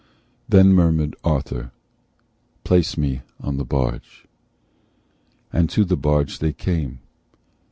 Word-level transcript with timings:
Then 0.49 0.69
murmur'd 0.73 1.15
Arthur, 1.23 1.69
"Place 2.63 2.97
me 2.97 3.21
in 3.43 3.57
the 3.57 3.63
barge," 3.63 4.25
And 5.53 5.69
to 5.69 5.85
the 5.85 5.95
barge 5.95 6.39
they 6.39 6.53
came. 6.53 7.01